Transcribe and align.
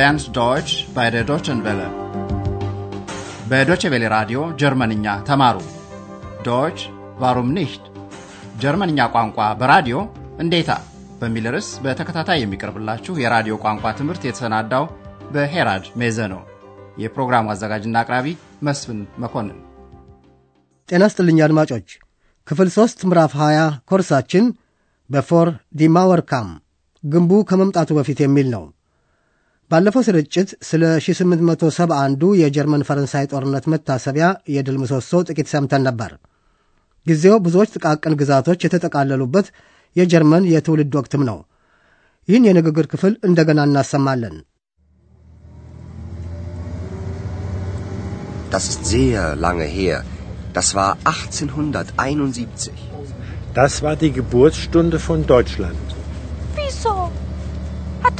lernt 0.00 0.34
Deutsch 0.34 0.74
bei 0.90 1.06
der 1.10 1.24
Deutschen 1.24 1.58
Welle. 1.64 1.88
በዶቼ 3.50 3.82
ቬለ 3.92 4.04
ራዲዮ 4.14 4.38
ጀርመንኛ 4.60 5.06
ተማሩ። 5.28 5.56
ዶች 6.46 6.78
ዋሩም 7.22 7.48
ኒሽት 7.56 7.84
ጀርመንኛ 8.62 8.98
ቋንቋ 9.14 9.38
በራዲዮ 9.60 9.96
እንዴታ 10.44 10.70
በሚል 11.20 11.46
ርዕስ 11.54 11.68
በተከታታይ 11.84 12.40
የሚቀርብላችሁ 12.42 13.14
የራዲዮ 13.22 13.54
ቋንቋ 13.64 13.84
ትምህርት 14.00 14.22
የተሰናዳው 14.26 14.84
በሄራድ 15.34 15.84
ሜዘ 16.02 16.18
ነው። 16.34 16.42
የፕሮግራሙ 17.04 17.52
አዘጋጅና 17.54 17.96
አቅራቢ 18.04 18.26
መስፍን 18.68 19.00
መኮንን። 19.24 19.58
ጤና 20.88 21.04
ስጥልኝ 21.12 21.38
አድማጮች። 21.48 21.88
ክፍል 22.48 22.68
ሦስት 22.78 23.00
ምዕራፍ 23.08 23.32
20 23.44 23.70
ኮርሳችን 23.90 24.46
በፎር 25.10 25.48
ዲማወርካም 25.80 26.48
ግንቡ 27.04 27.32
ከመምጣቱ 27.50 27.90
በፊት 27.98 28.20
የሚል 28.22 28.48
ነው። 28.56 28.64
ባለፈው 29.70 30.02
ስርጭት 30.06 30.48
ስለ 30.68 30.82
1871ዱ 31.00 32.22
የጀርመን 32.40 32.84
ፈረንሳይ 32.88 33.24
ጦርነት 33.32 33.64
መታሰቢያ 33.72 34.26
የድል 34.54 34.76
ምሰሶ 34.82 35.20
ጥቂት 35.28 35.48
ሰምተን 35.52 35.82
ነበር። 35.88 36.12
ጊዜው 37.06 37.36
ብዙዎች 37.44 37.70
ጥቃቅን 37.76 38.16
ግዛቶች 38.20 38.64
የተጠቃለሉበት 38.66 39.46
የጀርመን 39.96 40.48
የትውልድ 40.52 40.94
ወቅትም 41.00 41.22
ነው። 41.30 41.38
ይህን 42.28 42.46
የንግግር 42.48 42.88
ክፍል 42.94 43.14
እንደገና 43.30 43.60
እናሰማለን። 43.68 44.36
Das 48.52 48.64
ist 48.72 48.82
sehr 48.86 49.24
lange 49.36 49.66
her. 49.74 49.98
Das 50.54 50.68
war 50.74 50.90
1871. 51.04 52.80
Das 53.54 53.74
war 53.84 53.94
die 53.96 54.12
Geburtsstunde 54.12 54.98
von 54.98 55.20
Deutschland. 55.26 55.86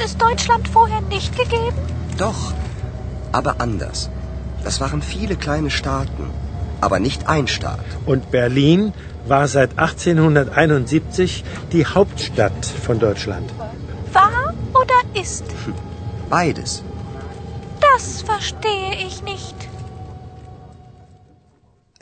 es 0.00 0.16
Deutschland 0.16 0.68
vorher 0.68 1.00
nicht 1.00 1.36
gegeben? 1.36 1.78
Doch, 2.18 2.54
aber 3.32 3.60
anders. 3.60 4.10
Das 4.64 4.80
waren 4.80 5.02
viele 5.02 5.36
kleine 5.36 5.70
Staaten, 5.70 6.30
aber 6.80 6.98
nicht 6.98 7.28
ein 7.28 7.48
Staat. 7.48 7.84
Und 8.06 8.30
Berlin 8.30 8.92
war 9.26 9.48
seit 9.48 9.78
1871 9.78 11.44
die 11.72 11.86
Hauptstadt 11.86 12.66
von 12.66 12.98
Deutschland. 12.98 13.50
War 14.12 14.54
oder 14.74 15.20
ist? 15.20 15.44
Beides. 16.30 16.82
Das 17.80 18.22
verstehe 18.22 18.94
ich 19.06 19.22
nicht. 19.22 19.56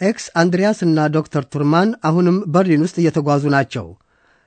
ኤክስ 0.01 0.31
አንድሪያስ 0.37 0.83
እና 0.83 1.07
ዶክተር 1.09 1.43
ቱርማን 1.43 1.95
አሁንም 2.03 2.53
በርሊን 2.55 2.83
ውስጥ 2.85 2.97
እየተጓዙ 3.01 3.45
ናቸው። 3.49 3.99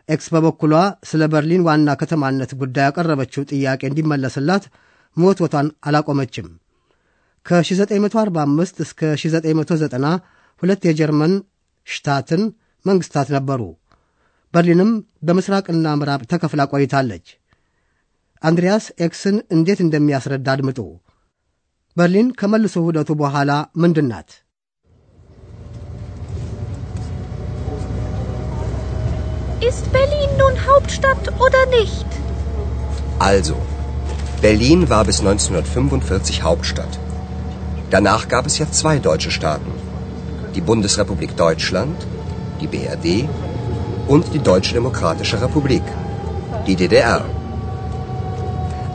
ኤክስ 0.09 0.27
በበኩሏ 0.35 0.75
ስለ 1.11 1.23
በርሊን 1.33 1.67
ዋና 1.69 1.91
ከተማነት 2.01 2.51
ጉዳይ 2.61 2.85
ያቀረበችው 2.87 3.47
ጥያቄ 3.51 3.81
እንዲመለስላት 3.89 4.65
መወትወቷን 5.17 5.69
አላቆመችም። 5.89 6.49
ከ1945 7.47 8.83
እስከ 8.85 9.01
1990 9.15 10.11
ሁለት 10.63 10.83
የጀርመን 10.89 11.33
ሽታትን 11.87 12.43
መንግስታት 12.85 13.29
ነበሩ። 13.37 13.63
በርሊንም 14.55 14.91
በምስራቅና 15.27 15.87
ምዕራብ 15.99 16.23
ተከፍላ 16.33 16.63
ቆይታለች። 16.73 17.27
አንድሪያስ 18.43 18.85
ኤክስን 19.07 19.37
እንዴት 19.57 19.81
እንደሚያስረዳ 19.81 20.49
አድምጡ። 20.55 20.79
በርሊን 21.97 22.29
ከመልሶ 22.41 22.75
ውህደቱ 22.83 23.11
በኋላ 23.21 23.51
ምንድን 23.83 24.09
ናት? 24.13 24.31
Ist 29.69 29.93
Berlin 29.93 30.31
nun 30.39 30.67
Hauptstadt 30.67 31.29
oder 31.39 31.67
nicht? 31.67 32.07
Also, 33.21 33.55
Berlin 34.41 34.91
war 34.91 35.05
bis 35.05 35.21
1945 35.21 36.43
Hauptstadt. 36.43 36.99
Danach 37.89 38.27
gab 38.27 38.47
es 38.47 38.59
ja 38.59 38.69
zwei 38.69 38.99
deutsche 38.99 39.31
Staaten. 39.31 39.71
Die 40.57 40.61
Bundesrepublik 40.61 41.37
Deutschland, 41.37 41.97
die 42.61 42.67
BRD 42.67 43.29
und 44.09 44.35
die 44.35 44.41
Deutsche 44.41 44.75
Demokratische 44.75 45.41
Republik, 45.41 45.85
die 46.67 46.75
DDR. 46.75 47.25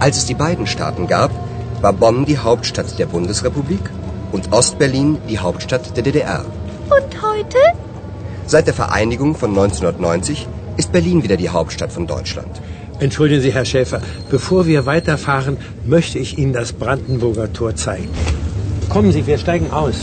Als 0.01 0.17
es 0.17 0.25
die 0.25 0.33
beiden 0.33 0.67
Staaten 0.67 1.07
gab, 1.07 1.31
war 1.79 1.93
Bonn 1.93 2.25
die 2.25 2.39
Hauptstadt 2.39 2.99
der 2.99 3.05
Bundesrepublik 3.05 3.89
und 4.33 4.51
Ostberlin 4.51 5.17
die 5.29 5.39
Hauptstadt 5.39 5.95
der 5.95 6.03
DDR. 6.03 6.43
Und 6.89 7.21
heute? 7.21 7.57
Seit 8.45 8.67
der 8.67 8.73
Vereinigung 8.73 9.35
von 9.35 9.51
1990 9.51 10.47
ist 10.76 10.92
Berlin 10.92 11.22
wieder 11.22 11.36
die 11.36 11.48
Hauptstadt 11.48 11.92
von 11.92 12.06
Deutschland. 12.06 12.54
Entschuldigen 13.00 13.42
Sie, 13.42 13.52
Herr 13.52 13.64
Schäfer, 13.64 14.00
bevor 14.30 14.66
wir 14.66 14.86
weiterfahren, 14.86 15.56
möchte 15.86 16.18
ich 16.18 16.38
Ihnen 16.38 16.52
das 16.52 16.72
Brandenburger 16.72 17.52
Tor 17.52 17.74
zeigen. 17.76 18.10
Kommen 18.88 19.10
Sie, 19.12 19.26
wir 19.26 19.38
steigen 19.38 19.70
aus. 19.72 20.00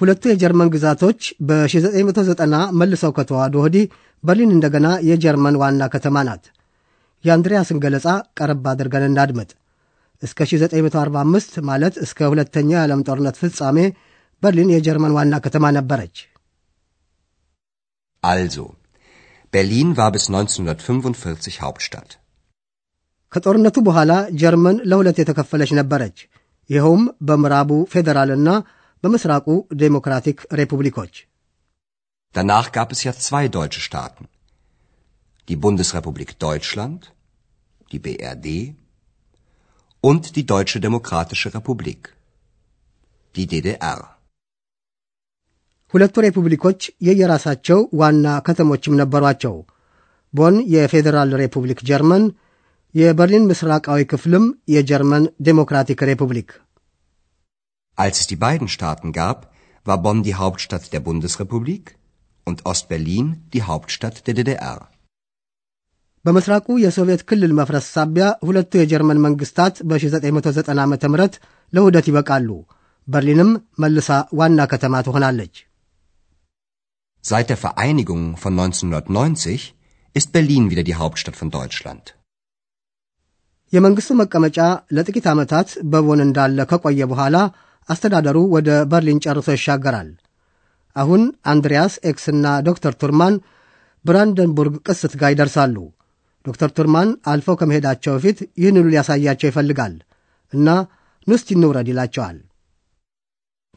ሁለቱ 0.00 0.22
የጀርመን 0.28 0.70
ግዛቶች 0.72 1.20
በ1990 1.48 2.58
መልሰው 2.80 3.12
ከተዋህዶ 3.18 3.54
ወዲህ 3.64 3.84
በርሊን 4.24 4.52
እንደገና 4.56 4.88
የጀርመን 5.10 5.56
ዋና 5.62 5.82
ከተማ 5.94 6.16
ናት። 6.28 6.44
የአንድሪያስን 7.24 7.80
ገለጻ 7.84 8.06
ቀረብ 8.38 8.66
አድርገን 8.72 9.06
እናድምጥ። 9.08 9.50
እስከ 10.22 10.38
1945 10.48 11.58
ማለት 11.70 11.94
እስከ 12.06 12.28
ሁለተኛው 12.32 12.78
የዓለም 12.78 13.04
ጦርነት 13.08 13.38
ፍጻሜ 13.42 13.78
በርሊን 14.42 14.72
የጀርመን 14.76 15.16
ዋና 15.18 15.34
ከተማ 15.46 15.70
ነበረች። 15.78 16.16
Also, 18.22 18.64
Berlin 19.52 19.96
war 19.96 20.10
bis 20.12 20.24
1945 20.30 21.56
Hauptstadt. 21.64 22.10
ከጦርነቱ 23.32 23.76
በኋላ 23.86 24.12
ጀርመን 24.40 24.76
ለሁለት 24.90 25.16
የተከፈለች 25.20 25.70
ነበረች። 25.78 26.18
ይኸውም 26.70 27.02
በምዕራቡ 27.28 27.70
ፌዴራልና 27.92 28.48
በምስራቁ 29.04 29.46
ዴሞክራቲክ 29.82 30.38
ሪፑብሊኮች። 30.60 31.14
Danach 32.34 32.68
gab 32.76 32.88
es 32.94 33.00
ja 33.06 33.12
zwei 33.26 33.44
deutsche 33.48 33.82
Staaten. 33.86 34.24
Die 35.48 35.58
Bundesrepublik 35.64 36.30
Deutschland, 36.38 37.00
die 37.90 38.00
BRD 38.06 38.46
und 40.04 40.22
die 40.36 40.46
Deutsche 40.46 40.80
Demokratische 40.80 41.48
Republik, 41.54 42.00
die 43.34 43.46
DDR. 43.46 44.00
ሁለቱ 45.93 46.15
ሪፑብሊኮች 46.25 46.81
የየራሳቸው 47.07 47.79
ዋና 48.01 48.25
ከተሞችም 48.47 48.97
ነበሯቸው። 49.01 49.55
ቦን 50.33 50.55
የፌዴራል 50.73 51.31
ሪፑብሊክ 51.41 51.79
ጀርመን፣ 51.89 52.25
የበርሊን 52.95 53.47
ምስራቃዊ 53.51 54.01
ክፍልም 54.11 54.45
የጀርመን 54.75 55.25
ዴሞክራቲክ 55.47 56.01
ሪፑብሊክ። 56.11 56.51
Als 57.97 58.17
es 58.21 58.27
die 58.27 58.39
beiden 58.45 58.69
Staaten 58.75 59.09
gab, 59.11 59.39
war 59.85 59.97
Bonn 59.97 60.19
die 60.23 60.35
Hauptstadt 60.35 60.85
der 60.93 61.01
Bundesrepublik 61.01 61.83
und 62.47 62.65
Ostberlin 62.65 63.27
die 63.53 63.63
Hauptstadt 63.63 64.17
der 64.27 64.35
DDR. 64.39 64.79
በምስራቁ 66.25 66.67
የሶቪየት 66.83 67.21
ክልል 67.29 67.51
መፍረስ 67.59 67.85
ሳቢያ 67.95 68.25
ሁለቱ 68.47 68.71
የጀርመን 68.79 69.21
መንግስታት 69.25 69.75
በ1990 69.89 70.81
ዓ 70.83 70.87
ም 70.87 71.15
ለውህደት 71.73 72.07
ይበቃሉ። 72.09 72.49
በርሊንም 73.07 73.51
መልሳ 73.83 74.09
ዋና 74.39 74.59
ከተማ 74.73 74.95
ትሆናለች። 75.07 75.53
Seit 77.24 77.48
der 77.48 77.56
Vereinigung 77.58 78.24
von 78.36 78.52
1990 78.56 79.74
ist 80.16 80.32
Berlin 80.32 80.70
wieder 80.70 80.84
die 80.84 80.98
Hauptstadt 81.02 81.36
von 81.36 81.50
Deutschland. 81.50 82.04
የመንግሥቱ 83.72 84.10
መቀመጫ 84.20 84.58
ለጥቂት 84.96 85.26
ዓመታት 85.32 85.68
በቦን 85.92 86.20
እንዳለ 86.24 86.58
ከቆየ 86.70 87.00
በኋላ 87.12 87.36
አስተዳደሩ 87.88 88.38
ወደ 88.54 88.68
በርሊን 88.92 89.22
ጨርሶ 89.24 89.48
ይሻገራል። 89.56 90.10
አሁን 90.96 91.22
አንድሪያስ 91.52 91.94
ኤክስና 92.10 92.46
ዶክተር 92.68 92.94
ቱርማን 93.00 93.34
ብራንደንቡርግ 94.04 94.74
ቅስት 94.88 95.14
ጋር 95.20 95.32
ይደርሳሉ። 95.34 95.76
ዶክተር 96.44 96.70
ቱርማን 96.78 97.08
አልፈው 97.32 97.58
ከመሄዳቸው 97.60 98.14
በፊት 98.16 98.38
ይህንኑ 98.62 98.84
ሊያሳያቸው 98.92 99.48
ይፈልጋል 99.50 99.94
እና 100.52 100.68
ኑስቲ 101.26 101.48
እንውረድ 101.58 101.90
ይላቸዋል። 101.92 102.38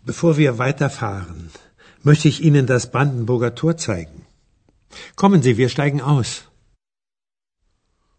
Bevor 0.06 0.33
wir 0.39 0.51
weiterfahren, 0.62 1.42
möchte 2.06 2.27
ich 2.27 2.38
Ihnen 2.42 2.66
das 2.66 2.86
Brandenburger 2.88 3.51
Tor 3.56 3.77
zeigen. 3.77 4.18
Kommen 5.16 5.42
Sie, 5.42 5.57
wir 5.57 5.69
steigen 5.69 6.01
aus. 6.13 6.30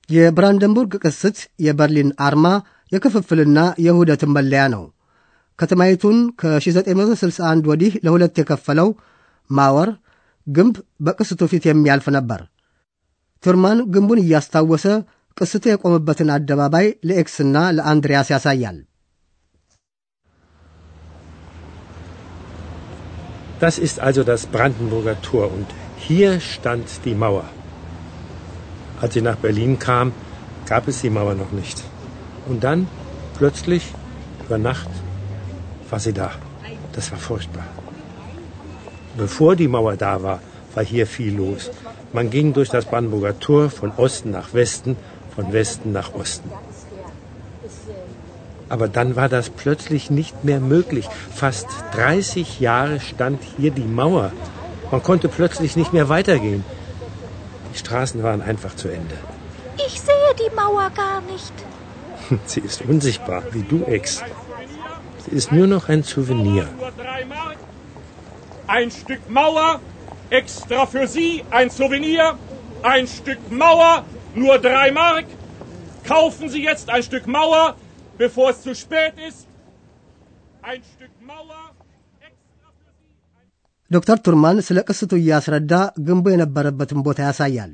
የብራንደንቡርግ 0.08 0.93
ቅስት 1.05 1.37
የበርሊን 1.64 2.08
አርማ 2.19 2.47
የክፍፍልና 2.93 3.58
የውህደትን 3.85 4.32
መለያ 4.37 4.62
ነው። 4.75 4.82
ከተማይቱን 5.58 6.19
ከ1961 6.41 7.69
ወዲህ 7.70 7.93
ለሁለት 8.05 8.38
የከፈለው 8.41 8.88
ማወር 9.50 9.91
ግንብ 10.47 10.76
በቅስቱ 11.00 11.41
ፊት 11.52 11.64
የሚያልፍ 11.69 12.06
ነበር። 12.17 12.41
ቱርማን 13.44 13.79
ግንቡን 13.94 14.23
እያስታወሰ 14.23 14.87
ቅስቱ 15.37 15.64
የቆመበትን 15.70 16.32
አደባባይ 16.37 16.87
ለኤክስና 17.08 17.56
ለአንድሪያስ 17.76 18.31
ያሳያል። 18.35 18.79
Das 23.65 23.79
ist 23.79 24.00
also 24.00 24.23
das 24.23 24.45
Brandenburger 24.45 25.19
Tor 25.23 25.51
und 25.51 25.65
hier 25.97 26.39
stand 26.39 26.88
die 27.03 27.15
Mauer. 27.15 27.45
Als 29.01 29.15
sie 29.15 29.23
nach 29.23 29.38
Berlin 29.38 29.79
kam, 29.79 30.12
gab 30.67 30.88
es 30.88 31.01
die 31.01 31.09
Mauer 31.09 31.33
noch 31.33 31.51
nicht. 31.51 31.81
Und 32.47 32.63
dann, 32.63 32.88
plötzlich, 33.39 33.91
über 34.45 34.59
Nacht, 34.59 34.89
war 35.89 36.00
sie 36.00 36.13
da. 36.13 36.29
Das 36.94 37.12
war 37.12 37.17
furchtbar. 37.17 37.65
Bevor 39.17 39.56
die 39.56 39.67
Mauer 39.67 39.95
da 39.95 40.21
war, 40.21 40.41
war 40.75 40.85
hier 40.85 41.07
viel 41.07 41.35
los. 41.35 41.71
Man 42.13 42.29
ging 42.29 42.53
durch 42.53 42.69
das 42.69 42.85
Brandenburger 42.85 43.39
Tor 43.39 43.71
von 43.71 43.91
Osten 43.97 44.29
nach 44.29 44.53
Westen, 44.53 44.95
von 45.35 45.51
Westen 45.53 45.91
nach 45.91 46.13
Osten. 46.13 46.51
Aber 48.69 48.88
dann 48.88 49.15
war 49.15 49.29
das 49.29 49.50
plötzlich 49.50 50.09
nicht 50.09 50.44
mehr 50.44 50.59
möglich. 50.59 51.07
Fast 51.33 51.67
30 51.94 52.59
Jahre 52.59 53.00
stand 53.00 53.41
hier 53.57 53.71
die 53.71 53.83
Mauer. 53.83 54.31
Man 54.91 55.03
konnte 55.03 55.29
plötzlich 55.29 55.75
nicht 55.75 55.94
mehr 55.94 56.09
weitergehen. 56.09 56.63
Die 57.73 57.77
Straßen 57.77 58.23
waren 58.23 58.41
einfach 58.41 58.75
zu 58.75 58.88
Ende. 58.88 59.15
Ich 59.77 60.00
sehe 60.01 60.35
die 60.39 60.56
Mauer 60.56 60.89
gar 60.95 61.21
nicht. 61.21 61.53
Sie 62.45 62.62
ist 62.62 62.81
unsichtbar, 62.81 63.44
wie 63.51 63.63
du, 63.63 63.83
Ex. 63.83 64.23
Sie 65.25 65.35
ist 65.35 65.51
nur 65.51 65.67
noch 65.67 65.89
ein 65.89 66.03
Souvenir. 66.03 66.67
Ein 68.67 68.89
Stück 68.89 69.29
Mauer, 69.29 69.79
extra 70.29 70.85
für 70.85 71.07
Sie, 71.07 71.44
ein 71.51 71.69
Souvenir. 71.69 72.38
Ein 72.81 73.07
Stück 73.07 73.51
Mauer, 73.51 74.06
nur 74.33 74.59
drei 74.59 74.91
Mark. 74.91 75.25
Kaufen 76.07 76.50
Sie 76.50 76.63
jetzt 76.63 76.89
ein 76.89 77.01
Stück 77.01 77.25
Mauer, 77.25 77.75
bevor 78.19 78.49
es 78.50 78.58
zu 78.62 78.73
spät 78.75 79.14
ist. 79.29 79.43
Ein 80.62 80.81
Stück 80.85 81.14
Mauer. 81.23 81.62
extra 82.29 82.69
für 82.76 82.91
Sie, 82.97 83.12
ein- 83.38 83.50
ዶክተር 83.91 84.19
ቱርማን 84.26 84.58
ስለ 84.69 84.79
ቅስቱ 84.88 85.12
እያስረዳ 85.20 85.73
ግንቡ 86.08 86.25
የነበረበትን 86.32 87.00
ቦታ 87.06 87.19
ያሳያል። 87.29 87.73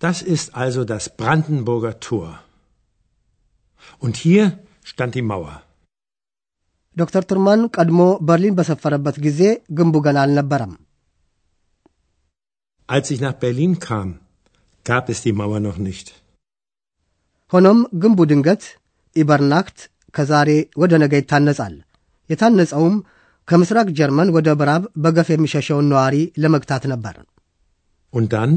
Das 0.00 0.18
ist 0.34 0.48
also 0.56 0.82
das 0.84 1.04
Brandenburger 1.20 1.94
Tor. 2.06 2.28
Und 4.02 4.14
hier 4.24 4.44
stand 4.86 5.12
die 5.16 5.26
Mauer. 5.30 5.56
ዶክተር 6.96 7.22
ቱርማን 7.30 7.60
ቀድሞ 7.76 8.00
በርሊን 8.28 8.54
በሰፈረበት 8.58 9.16
ጊዜ 9.26 9.40
ግንቡ 9.78 9.96
ገና 10.06 10.16
አልነበረም። 10.26 10.72
Als 12.88 13.08
ich 13.14 13.20
nach 13.20 13.36
Berlin 13.44 13.72
kam, 13.86 14.08
gab 14.86 15.04
es 15.12 15.20
die 15.26 15.34
Mauer 15.40 15.60
noch 15.60 15.78
nicht. 15.88 16.08
ሆኖም 17.52 17.78
ግንቡ 18.02 18.18
ድንገት 18.30 18.62
ኢበርናክት 19.15 19.77
ከዛሬ 20.13 20.49
ወደ 20.81 20.93
ነገ 21.03 21.13
ይታነጻል። 21.21 21.75
የታነጸውም 22.29 22.95
ከምስራቅ 23.47 23.87
ጀርመን 23.97 24.29
ወደ 24.35 24.47
ምዕራብ 24.59 24.83
በገፍ 25.03 25.27
የሚሸሸውን 25.31 25.89
ነዋሪ 25.91 26.15
ለመግታት 26.43 26.83
ነበር። 26.93 27.15
Und 28.13 28.27
dann, 28.33 28.51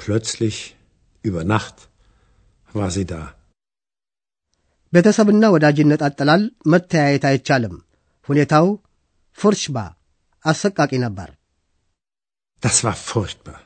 plötzlich, 0.00 0.58
über 1.24 1.42
Nacht, 1.52 1.76
war 2.70 2.90
sie 2.96 3.06
da. 3.12 3.20
ቤተሰብና 4.92 5.44
ወዳጅነት 5.54 6.00
አጠላል 6.06 6.42
መተያየት 6.72 7.24
አይቻልም። 7.30 7.74
ሁኔታው 8.28 8.66
ፉርሽባ 9.38 9.76
አሰቃቂ 10.44 10.92
ነበር። 11.04 11.28
Das 12.62 12.76
war 12.84 12.96
furchtbar. 13.10 13.58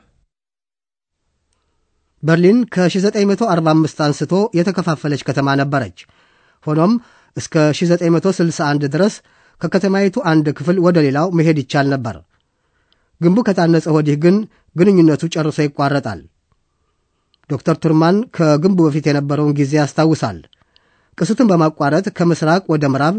በርሊን 2.27 2.59
ከ1945 2.73 4.01
አንስቶ 4.05 4.33
የተከፋፈለች 4.57 5.21
ከተማ 5.27 5.55
ነበረች። 5.61 5.97
ሆኖም 6.65 6.93
እስከ 7.37 7.55
1961 7.71 8.87
ድረስ 8.95 9.15
ከከተማይቱ 9.61 10.15
አንድ 10.31 10.47
ክፍል 10.57 10.77
ወደ 10.85 10.97
ሌላው 11.05 11.27
መሄድ 11.37 11.57
ይቻል 11.61 11.87
ነበር። 11.93 12.15
ግንቡ 13.21 13.37
ከታነጸ 13.47 13.85
ወዲህ 13.95 14.17
ግን 14.23 14.35
ግንኙነቱ 14.75 15.23
ጨርሶ 15.35 15.57
ይቋረጣል። 15.65 16.19
ዶክተር 17.49 17.75
ቱርማን 17.83 18.17
ከግንቡ 18.37 18.79
በፊት 18.87 19.05
የነበረውን 19.09 19.55
ጊዜ 19.59 19.73
ያስታውሳል። 19.79 20.39
ቅስቱን 21.17 21.49
በማቋረጥ 21.51 22.05
ከምስራቅ 22.17 22.63
ወደ 22.73 22.85
ምዕራብ፣ 22.93 23.15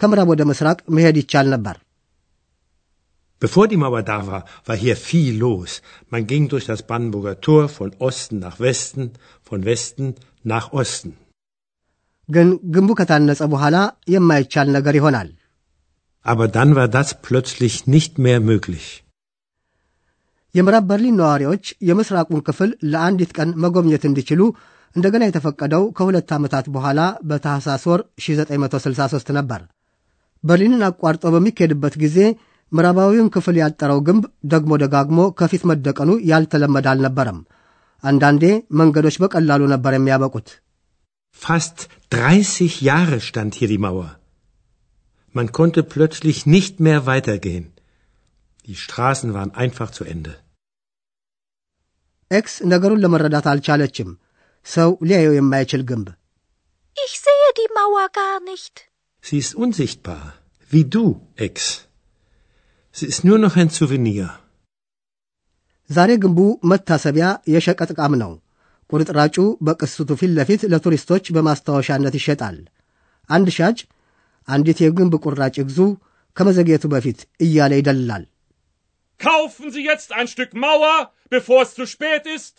ከምዕራብ 0.00 0.28
ወደ 0.32 0.42
ምስራቅ 0.50 0.78
መሄድ 0.96 1.16
ይቻል 1.20 1.46
ነበር። 1.54 1.76
Bevor 3.42 3.68
die 3.68 3.76
Mauer 3.76 4.02
da 4.02 4.26
war, 4.26 4.44
war 4.66 4.76
hier 4.76 4.96
viel 4.98 5.32
los. 5.38 5.72
Man 6.10 6.26
ging 6.26 6.48
durch 6.48 6.66
das 6.66 6.82
Brandenburger 6.82 7.40
Tor 7.40 7.68
von 7.68 7.90
Osten 7.98 8.38
nach 8.38 8.58
Westen, 8.58 9.12
von 9.42 9.64
Westen 9.64 10.06
nach 10.44 10.68
Osten. 10.72 11.10
ግን 12.28 12.48
ግንቡ 12.74 12.90
ከታነጸ 12.98 13.42
በኋላ 13.52 13.76
የማይቻል 14.14 14.68
ነገር 14.76 14.94
ይሆናል። 14.98 15.28
Aber 16.26 16.46
dann 16.56 16.70
war 16.78 16.88
das 16.96 17.08
plötzlich 17.26 17.74
nicht 17.94 18.12
mehr 18.24 18.40
möglich. 18.50 18.86
የምዕራብ 20.54 20.84
በርሊን 20.90 21.16
ነዋሪዎች 21.20 21.64
የምስራቁን 21.88 22.42
ክፍል 22.48 22.70
ለአንዲት 22.92 23.32
ቀን 23.38 23.48
መጎብኘት 23.62 24.04
እንዲችሉ 24.08 24.42
እንደገና 24.96 25.22
የተፈቀደው 25.26 25.82
ከሁለት 25.96 26.30
ዓመታት 26.36 26.66
በኋላ 26.74 27.00
በታህሳስ 27.30 27.82
ወር 27.90 28.00
1963 28.26 29.32
ነበር። 29.38 29.60
በርሊንን 30.44 30.84
አቋርጦ 30.88 31.24
በሚካሄድበት 31.34 31.94
ጊዜ 32.04 32.18
ምዕራባዊውን 32.71 33.31
ክፍል 33.35 33.55
ያጠረው 33.61 33.99
ግንብ 34.07 34.23
ደግሞ 34.53 34.71
ደጋግሞ 34.83 35.19
ከፊት 35.39 35.63
መደቀኑ 35.71 36.11
ያልተለመደ 36.31 36.87
አልነበረም። 36.93 37.39
አንዳንዴ 38.03 38.43
መንገዶች 38.79 39.17
በቀላሉ 39.23 39.63
ነበር 39.73 39.93
የሚያበቁት። 39.95 40.47
Fast 41.39 41.77
30 42.11 42.73
Jahre 42.87 43.19
stand 43.19 43.53
hier 43.55 43.69
die 43.69 43.81
Mauer. 43.85 44.09
Man 45.35 45.47
konnte 45.51 45.81
plötzlich 45.93 46.39
nicht 46.45 46.75
mehr 46.79 46.99
weitergehen. 47.05 47.65
Die 48.67 48.75
Straßen 48.75 49.29
waren 49.33 49.53
einfach 49.63 49.91
zu 49.91 50.03
Ende. 50.13 50.33
ኤክስ 52.31 52.53
ነገሩን 52.71 53.01
ለመረዳት 53.03 53.47
አልቻለችም። 53.51 54.09
ሰው 54.65 54.91
ሊያየው 55.07 55.33
የማይችል 55.37 55.81
ግንብ 55.89 56.07
Ich 56.97 57.13
sehe 57.19 57.49
die 57.59 57.69
Mauer 57.77 58.07
gar 58.13 58.37
nicht. 58.41 58.75
Sie 59.23 59.39
ist 59.43 59.53
unsichtbar, 59.55 60.23
wie 60.71 60.85
du, 60.85 61.03
Ex. 61.37 61.55
Sie 62.98 63.06
ist 63.06 63.22
nur 63.24 63.38
noch 63.38 63.56
ein 63.56 63.70
Souvenir. 63.70 64.26
ዛሬ 65.90 66.10
ግንቡ 66.22 66.38
መታሰቢያ 66.70 67.26
የሸቀጥ 67.52 67.88
ዕቃም 67.94 68.14
ነው። 68.22 68.32
ቁርጥራጩ 68.90 69.36
በቅስቱ 69.66 70.08
ፊት 70.20 70.30
ለፊት 70.38 70.62
ለቱሪስቶች 70.72 71.24
በማስታወሻነት 71.34 72.14
ይሸጣል። 72.18 72.56
አንድ 73.30 73.48
ሻጭ 73.56 73.78
አንዲት 74.48 74.78
የግንብ 74.84 75.14
ቁራጭ 75.24 75.54
ይግዙ 75.60 75.78
ከመዘግየቱ 76.36 76.84
በፊት 76.94 77.20
እያለ 77.46 77.72
ይደልላል። 77.80 78.24
Kaufen 79.20 79.68
Sie 79.74 79.84
jetzt 79.90 80.10
ein 80.12 80.26
Stück 80.26 80.52
Mauer, 80.54 80.98
bevor 81.32 81.60
es 81.62 81.70
zu 81.74 81.86
spät 81.94 82.26
ist. 82.36 82.54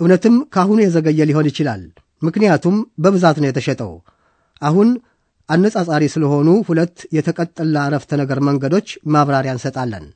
እውነትም 0.00 0.34
ካሁኑ 0.54 0.78
የዘገየ 0.82 1.28
ሊሆን 1.30 1.48
ይችላል። 1.50 1.82
ምክንያቱም 2.22 2.76
በብዛት 3.04 3.36
ነው 3.42 3.48
የተሸጠው። 3.50 3.92
አሁን 4.62 4.88
አነጻጻሪ 5.48 6.04
ስለሆኑ 6.14 6.48
ሁለት 6.68 6.96
የተቀጠላ 7.16 7.76
አረፍተ 7.88 8.12
ነገር 8.20 8.38
መንገዶች 8.48 8.88
ማብራሪያ 9.14 9.52
እንሰጣለን። 9.56 10.06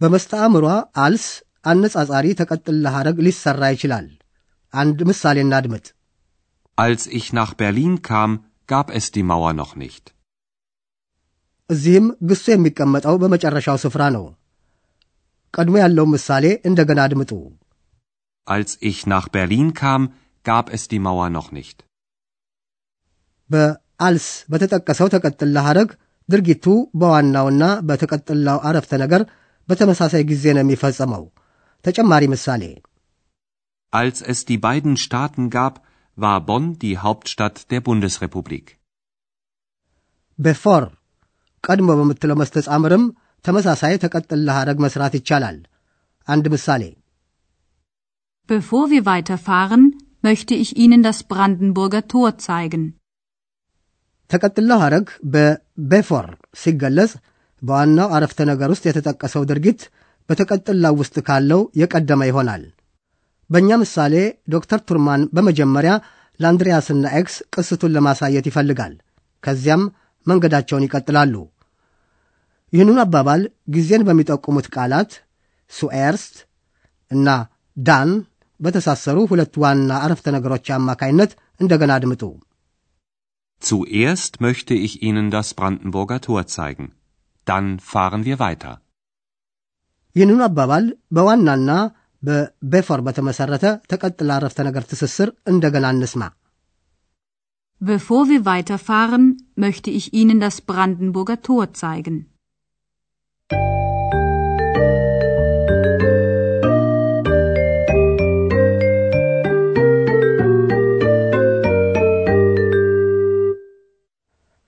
በመስተአምሯ 0.00 0.66
አልስ 1.04 1.24
አነጻጻሪ 1.70 2.26
ተቀጥላ 2.40 2.86
ሐረግ 2.96 3.16
ሊሰራ 3.26 3.62
ይችላል። 3.74 4.06
አንድ 4.74 4.98
ምሳሌ 5.10 5.38
እናድምጥ። 5.46 5.86
Als 6.78 7.02
ich 7.18 7.26
nach 7.32 7.52
Berlin 7.60 7.94
kam, 8.08 8.30
gab 8.68 8.88
es 8.98 9.06
die 9.14 9.24
Mauer 9.30 9.52
noch 9.60 9.72
nicht. 9.76 10.04
እዚህም 11.69 12.07
ግሱ 12.29 12.45
የሚቀመጠው 12.53 13.15
በመጨረሻው 13.21 13.77
ስፍራ 13.83 14.03
ነው። 14.15 14.25
ቀድሞ 15.53 15.75
ያለው 15.83 16.05
ምሳሌ 16.15 16.45
እንደገና 16.69 16.99
አድምጡ። 17.07 17.31
Als 18.47 18.71
ich 18.89 18.99
nach 19.13 19.27
Berlin 19.35 19.67
kam, 19.81 20.01
gab 20.45 20.65
es 20.77 20.83
die 20.91 21.01
Mauer 21.05 21.29
noch 21.37 21.49
nicht. 21.57 21.77
በአልስ 23.49 24.27
በተጠቀሰው 24.51 25.07
ተቀጥላ 25.13 25.57
ሐረግ 25.67 25.89
ድርጊቱ 26.29 26.65
በዋናውና 26.99 27.63
በተቀጥላው 27.87 28.59
አረፍተ 28.67 28.91
ነገር 29.03 29.21
በተመሳሳይ 29.69 30.23
ጊዜ 30.31 30.45
ነው 30.55 30.63
የሚፈጸመው። 30.65 31.23
ተጨማሪ 31.85 32.23
ምሳሌ 32.35 32.63
Als 33.93 34.19
es 34.31 34.39
die 34.49 34.59
beiden 34.67 34.93
Staaten 34.97 35.45
gab, 35.55 35.73
war 36.17 36.37
Bonn 36.47 36.65
die 36.83 36.95
Hauptstadt 37.03 37.57
der 37.71 37.81
Bundesrepublik. 37.87 38.65
በፎር 40.39 40.83
ቀድሞ 41.64 41.88
በምትለው 41.98 42.38
መስተጻምርም 42.40 43.04
ተመሳሳይ 43.44 43.94
ተቀጥላ 44.04 44.48
ሐረግ 44.58 44.78
መስራት 44.84 45.14
ይቻላል። 45.18 45.58
አንድ 46.28 46.46
ምሳሌ 46.54 46.82
Bevor 48.48 48.84
wir 48.90 49.02
weiterfahren, 49.06 49.82
möchte 50.22 50.54
ich 50.54 50.70
Ihnen 50.76 51.02
das 51.02 51.18
Brandenburger 51.30 52.02
Tor 52.12 52.30
zeigen. 52.46 52.84
ተቀጥላው 54.30 54.78
ሐረግ 54.84 55.06
በቤፎር 55.32 56.26
ሲገለጽ 56.62 57.12
በዋናው 57.62 58.08
አረፍተ 58.16 58.40
ነገር 58.50 58.68
ውስጥ 58.74 58.84
የተጠቀሰው 58.88 59.42
ድርጊት 59.50 59.80
በተቀጥላው 60.28 60.94
ውስጥ 61.00 61.16
ካለው 61.28 61.60
የቀደመ 61.80 62.22
ይሆናል። 62.30 62.64
በእኛ 63.50 63.70
ምሳሌ 63.82 64.14
ዶክተር 64.54 64.80
ቱርማን 64.88 65.22
በመጀመሪያ 65.36 65.92
ለአንድሪያስና 66.40 67.04
ኤክስ 67.20 67.36
ቅስቱን 67.54 67.94
ለማሳየት 67.96 68.48
ይፈልጋል። 68.50 68.94
ከዚያም 69.42 69.82
መንገዳቸውን 70.30 70.86
ይቀጥላሉ። 70.86 71.34
ይህንን 72.72 72.98
አባባል 73.04 73.42
ጊዜን 73.74 74.02
በሚጠቁሙት 74.08 74.66
ቃላት 74.74 75.12
ሱኤርስት 75.72 76.34
እና 77.10 77.28
ዳን 77.76 78.10
በተሳሰሩ 78.60 79.18
ሁለት 79.30 79.54
ዋና 79.62 79.90
አረፍተ 80.04 80.28
ነገሮች 80.36 80.66
አማካይነት 80.76 81.32
እንደገና 81.60 81.90
አድምጡ። 81.98 82.22
Zuerst 83.62 84.32
möchte 84.40 84.74
ich 84.76 84.92
Ihnen 85.02 85.28
das 85.30 85.48
Brandenburger 85.54 86.20
Tor 86.20 86.42
zeigen. 86.48 86.86
Dann 87.46 87.66
fahren 87.84 88.22
wir 88.24 88.36
weiter. 88.38 88.74
ይህንኑ 90.16 90.40
አባባል 90.46 90.84
በዋናና 91.16 91.70
በቤፎር 92.22 93.00
በተመሠረተ 93.06 93.64
ተቀጥላ 93.90 94.30
አረፍተ 94.36 94.58
ነገር 94.68 94.84
ትስስር 94.90 95.28
እንደገና 95.46 95.86
እንስማ። 95.94 96.22
Bevor 97.81 98.29
wir 98.29 98.41
weiterfahren, 98.45 99.23
möchte 99.55 99.89
ich 99.91 100.13
Ihnen 100.13 100.39
das 100.39 100.61
Brandenburger 100.61 101.41
Tor 101.41 101.65
zeigen. 101.73 102.15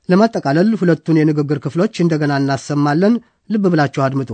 ለማጠቃለል 0.09 0.67
ሁለቱን 0.81 1.17
የንግግር 1.19 1.59
ክፍሎች 1.65 1.95
እንደገና 2.03 2.33
እናሰማለን። 2.37 3.13
ልብ 3.49 3.63
ብላችሁ 3.73 4.01
አድምጡ። 4.03 4.31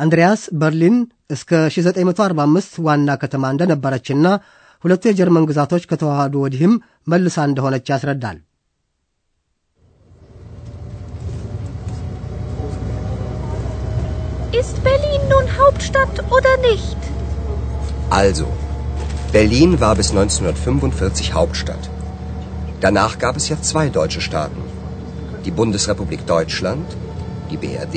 አንድሪያስ 0.00 0.42
በርሊን 0.60 0.96
እስከ 1.30 1.50
1945 1.68 2.74
ዋና 2.86 3.08
ከተማ 3.22 3.44
እንደነበረችና 3.54 4.26
ሁለቱ 4.84 5.02
የጀርመን 5.08 5.48
ግዛቶች 5.50 5.84
ከተዋሃዱ 5.90 6.34
ወዲህም 6.44 6.74
መልሳ 7.12 7.46
እንደሆነች 7.50 7.88
ያስረዳል። 7.92 8.38
Ist 14.60 14.76
Berlin 14.84 15.22
nun 15.32 15.46
Hauptstadt 15.58 16.16
oder 16.30 16.52
nicht? 16.60 17.00
Also, 18.10 18.46
Berlin 19.32 19.72
war 19.80 19.94
bis 19.94 20.10
1945 20.12 21.34
Hauptstadt. 21.34 21.84
Danach 22.80 23.18
gab 23.18 23.36
es 23.36 23.48
ja 23.48 23.60
zwei 23.62 23.86
deutsche 23.90 24.20
Staaten. 24.20 24.62
Die 25.44 25.50
Bundesrepublik 25.50 26.22
Deutschland, 26.26 26.88
die 27.50 27.56
BRD 27.56 27.96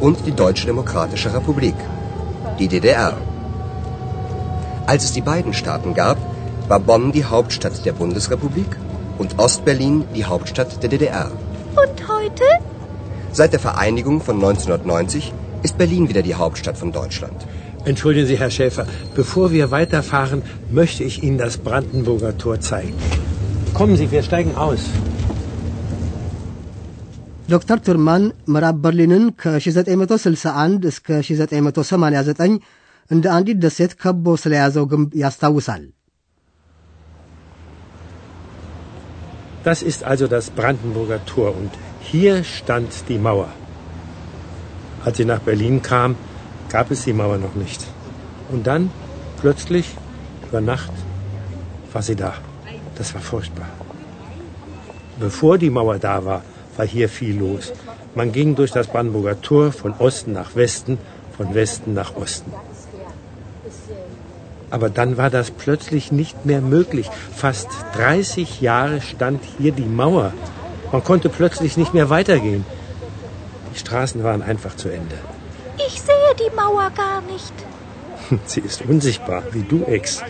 und 0.00 0.26
die 0.26 0.32
Deutsche 0.32 0.66
Demokratische 0.66 1.32
Republik, 1.32 1.74
die 2.58 2.68
DDR. 2.68 3.16
Als 4.86 5.04
es 5.04 5.12
die 5.12 5.20
beiden 5.20 5.54
Staaten 5.54 5.94
gab, 5.94 6.18
war 6.68 6.80
Bonn 6.80 7.12
die 7.12 7.24
Hauptstadt 7.24 7.84
der 7.84 7.92
Bundesrepublik 7.92 8.76
und 9.18 9.38
Ostberlin 9.38 10.04
die 10.14 10.24
Hauptstadt 10.24 10.82
der 10.82 10.90
DDR. 10.90 11.30
Und 11.76 12.08
heute? 12.08 12.44
Seit 13.32 13.52
der 13.52 13.60
Vereinigung 13.60 14.20
von 14.20 14.36
1990 14.36 15.32
ist 15.62 15.78
Berlin 15.78 16.08
wieder 16.08 16.22
die 16.22 16.34
Hauptstadt 16.34 16.76
von 16.76 16.92
Deutschland. 16.92 17.46
Entschuldigen 17.84 18.26
Sie, 18.26 18.38
Herr 18.38 18.50
Schäfer, 18.50 18.86
bevor 19.14 19.50
wir 19.52 19.70
weiterfahren, 19.70 20.42
möchte 20.70 21.04
ich 21.04 21.22
Ihnen 21.22 21.38
das 21.38 21.58
Brandenburger 21.58 22.36
Tor 22.38 22.60
zeigen. 22.60 22.94
Kommen 23.74 23.96
Sie, 23.96 24.10
wir 24.10 24.22
steigen 24.22 24.56
aus. 24.56 24.80
ዶክተር 27.53 27.77
ቱርማን 27.85 28.23
ምዕራብ 28.53 28.77
በርሊንን 28.83 29.23
ከ1961 29.41 30.83
እስከ 30.91 31.07
1989 31.21 32.57
እንደ 33.15 33.25
አንዲት 33.35 33.57
ደሴት 33.63 33.93
ከቦ 34.01 34.35
ስለያዘው 34.43 34.85
ግንብ 34.91 35.09
ያስታውሳል። 35.23 35.85
Das 39.63 39.79
ist 39.91 40.01
also 40.11 40.25
das 40.35 40.45
Brandenburger 40.57 41.19
Tor 41.31 41.49
und 41.61 41.71
hier 42.11 42.35
stand 42.43 42.91
die 43.09 43.17
Mauer. 43.17 43.49
Als 45.05 45.17
sie 45.17 45.25
nach 45.25 45.39
Berlin 45.39 45.81
kam, 45.81 46.15
gab 46.69 46.91
es 46.91 47.03
die 47.07 47.13
Mauer 47.13 47.37
noch 47.37 47.55
nicht. 47.55 47.81
Und 48.51 48.67
dann, 48.69 48.83
plötzlich, 49.41 49.87
über 50.47 50.61
Nacht, 50.61 50.93
war 51.93 52.01
sie 52.01 52.15
da. 52.15 52.33
Das 52.97 53.13
war 53.13 53.21
furchtbar. 53.21 53.69
Bevor 55.19 55.57
die 55.57 55.69
Mauer 55.69 55.99
da 55.99 56.15
war, 56.25 56.41
war 56.76 56.86
hier 56.86 57.08
viel 57.08 57.38
los. 57.38 57.72
Man 58.14 58.32
ging 58.32 58.54
durch 58.54 58.70
das 58.70 58.86
Brandenburger 58.86 59.40
Tor 59.40 59.72
von 59.72 59.92
Osten 59.98 60.32
nach 60.32 60.54
Westen, 60.54 60.98
von 61.36 61.54
Westen 61.54 61.94
nach 61.94 62.14
Osten. 62.16 62.52
Aber 64.70 64.90
dann 64.90 65.16
war 65.16 65.30
das 65.30 65.50
plötzlich 65.50 66.10
nicht 66.10 66.46
mehr 66.46 66.60
möglich. 66.60 67.08
Fast 67.34 67.68
30 67.94 68.60
Jahre 68.60 69.00
stand 69.00 69.40
hier 69.58 69.72
die 69.72 69.82
Mauer. 69.82 70.32
Man 70.90 71.04
konnte 71.04 71.28
plötzlich 71.28 71.76
nicht 71.76 71.94
mehr 71.94 72.10
weitergehen. 72.10 72.64
Die 73.72 73.78
Straßen 73.78 74.22
waren 74.24 74.42
einfach 74.42 74.76
zu 74.76 74.88
Ende. 74.88 75.16
Ich 75.86 76.00
sehe 76.00 76.34
die 76.38 76.54
Mauer 76.54 76.90
gar 76.90 77.20
nicht. 77.22 77.52
Sie 78.46 78.60
ist 78.60 78.82
unsichtbar, 78.82 79.42
wie 79.52 79.62
du, 79.62 79.84
Ex. 79.84 80.22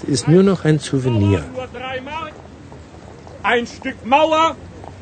Sie 0.00 0.12
ist 0.12 0.28
nur 0.28 0.42
noch 0.42 0.64
ein 0.64 0.78
Souvenir. 0.78 1.44
Ein 3.42 3.66
Stück 3.66 4.04
Mauer, 4.04 4.56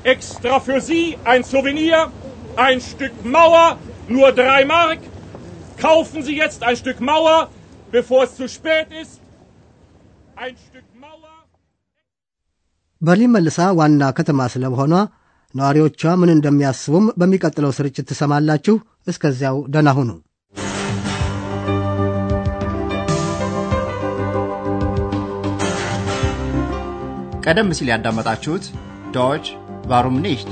extra 0.07 0.59
für 0.59 0.79
Sie, 0.81 1.17
ein 1.25 1.43
Souvenir. 1.43 1.99
Ein 2.57 2.79
Stück 2.81 3.25
Mauer, 3.25 3.67
nur 4.09 4.31
drei 4.33 4.63
Mark. 4.65 4.99
Kaufen 5.77 6.21
Sie 6.23 6.35
jetzt 6.35 6.61
ein 6.63 6.75
Stück 6.75 6.99
Mauer, 7.01 7.39
bevor 7.91 8.23
es 8.23 8.35
zu 8.35 8.47
spät 8.47 8.87
ist. 9.03 9.15
Ein 10.35 10.55
Stück 10.57 10.89
Mauer. 10.95 11.31
በርሊን 13.01 13.31
መልሳ 13.35 13.59
ዋና 13.79 14.01
ከተማ 14.17 14.41
ስለመሆኗ 14.53 14.93
ነዋሪዎቿ 15.55 16.01
ምን 16.21 16.29
እንደሚያስቡም 16.35 17.07
በሚቀጥለው 17.19 17.71
ስርጭት 17.77 18.05
ትሰማላችሁ። 18.11 18.75
እስከዚያው 19.07 19.57
ደህና 19.73 19.89
ሁኑ። 19.97 20.09
ቀደም 27.45 27.69
ሲል 27.77 27.89
ያዳመጣችሁት 27.93 28.65
ዶች 29.15 29.45
ቫሩም 29.90 30.16
ኒሽት 30.24 30.50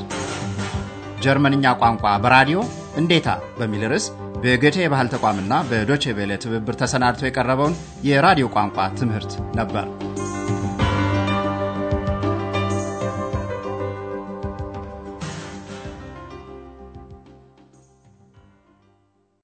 ጀርመንኛ 1.24 1.66
ቋንቋ 1.80 2.04
በራዲዮ 2.24 2.58
እንዴታ 3.00 3.28
በሚል 3.58 3.84
ርዕስ 3.92 4.06
በገቴ 4.42 4.76
የባህል 4.82 5.08
ተቋምና 5.12 5.52
በዶቼ 5.70 6.14
ቬለ 6.18 6.32
ትብብር 6.42 6.76
ተሰናድቶ 6.82 7.22
የቀረበውን 7.26 7.78
የራዲዮ 8.08 8.48
ቋንቋ 8.56 8.88
ትምህርት 9.00 9.32
ነበር። 9.60 9.86